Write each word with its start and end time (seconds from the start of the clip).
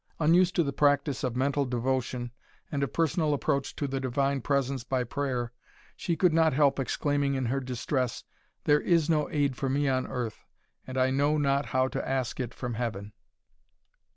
Unused 0.19 0.55
to 0.55 0.63
the 0.63 0.73
practice 0.73 1.23
of 1.23 1.35
mental 1.35 1.63
devotion, 1.63 2.31
and 2.71 2.81
of 2.81 2.91
personal 2.91 3.35
approach 3.35 3.75
to 3.75 3.87
the 3.87 3.99
Divine 3.99 4.41
Presence 4.41 4.83
by 4.83 5.03
prayer, 5.03 5.53
she 5.95 6.15
could 6.15 6.33
not 6.33 6.53
help 6.53 6.79
exclaiming 6.79 7.35
in 7.35 7.45
her 7.45 7.59
distress, 7.59 8.23
"There 8.63 8.81
is 8.81 9.11
no 9.11 9.29
aid 9.29 9.55
for 9.57 9.69
me 9.69 9.87
on 9.87 10.07
earth, 10.07 10.43
and 10.87 10.97
I 10.97 11.11
know 11.11 11.37
not 11.37 11.67
how 11.67 11.87
to 11.89 12.09
ask 12.09 12.39
it 12.39 12.51
from 12.51 12.73
Heaven!" 12.73 13.13